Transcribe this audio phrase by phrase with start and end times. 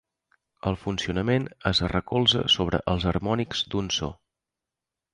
[0.71, 4.15] El funcionament es recolza sobre els harmònics d'un so.